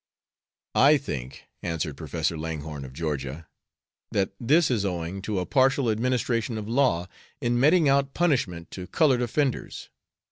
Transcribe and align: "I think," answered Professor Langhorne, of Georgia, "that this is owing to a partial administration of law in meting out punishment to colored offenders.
"I 0.73 0.97
think," 0.97 1.43
answered 1.61 1.95
Professor 1.95 2.35
Langhorne, 2.35 2.85
of 2.85 2.91
Georgia, 2.93 3.47
"that 4.09 4.31
this 4.39 4.71
is 4.71 4.83
owing 4.83 5.21
to 5.21 5.37
a 5.37 5.45
partial 5.45 5.91
administration 5.91 6.57
of 6.57 6.67
law 6.67 7.05
in 7.39 7.59
meting 7.59 7.87
out 7.87 8.15
punishment 8.15 8.71
to 8.71 8.87
colored 8.87 9.21
offenders. 9.21 9.89